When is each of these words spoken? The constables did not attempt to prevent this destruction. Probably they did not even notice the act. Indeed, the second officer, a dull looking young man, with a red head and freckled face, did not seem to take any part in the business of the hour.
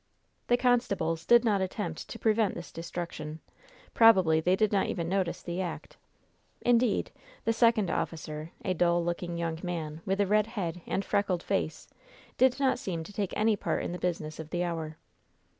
The 0.47 0.57
constables 0.57 1.27
did 1.27 1.45
not 1.45 1.61
attempt 1.61 2.09
to 2.09 2.17
prevent 2.17 2.55
this 2.55 2.71
destruction. 2.71 3.39
Probably 3.93 4.39
they 4.41 4.55
did 4.55 4.71
not 4.71 4.87
even 4.87 5.07
notice 5.07 5.43
the 5.43 5.61
act. 5.61 5.97
Indeed, 6.61 7.11
the 7.45 7.53
second 7.53 7.91
officer, 7.91 8.49
a 8.65 8.73
dull 8.73 9.05
looking 9.05 9.37
young 9.37 9.59
man, 9.61 10.01
with 10.03 10.19
a 10.19 10.25
red 10.25 10.47
head 10.47 10.81
and 10.87 11.05
freckled 11.05 11.43
face, 11.43 11.87
did 12.39 12.59
not 12.59 12.79
seem 12.79 13.03
to 13.03 13.13
take 13.13 13.37
any 13.37 13.55
part 13.55 13.83
in 13.83 13.91
the 13.91 13.99
business 13.99 14.39
of 14.39 14.49
the 14.49 14.63
hour. 14.63 14.97